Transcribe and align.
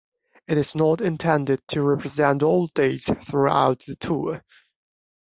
It 0.47 0.57
is 0.57 0.73
not 0.73 0.99
intended 0.99 1.61
to 1.67 1.83
represent 1.83 2.41
all 2.41 2.65
dates 2.73 3.07
throughout 3.27 3.83
the 3.85 3.95
tour. 3.97 4.41